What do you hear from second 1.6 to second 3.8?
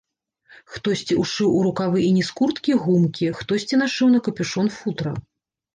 рукавы і ніз курткі гумкі, хтосьці